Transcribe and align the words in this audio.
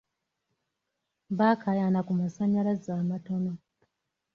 Baakayana 1.37 1.99
ku 2.07 2.11
masanyalaze 2.19 2.89
amatono. 3.01 3.53